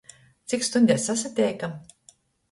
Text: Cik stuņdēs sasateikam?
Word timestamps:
Cik 0.53 0.63
stuņdēs 0.67 1.05
sasateikam? 1.09 1.75